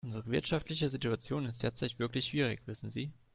[0.03, 3.11] Unsere wirtschaftliche Situation ist derzeit wirklich schwierig, wissen Sie.